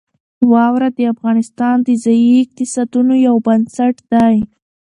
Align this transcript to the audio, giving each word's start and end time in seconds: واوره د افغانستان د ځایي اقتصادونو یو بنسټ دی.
واوره 0.51 0.89
د 0.97 0.99
افغانستان 1.13 1.75
د 1.87 1.89
ځایي 2.03 2.31
اقتصادونو 2.43 3.13
یو 3.27 3.35
بنسټ 3.45 3.95
دی. 4.11 4.35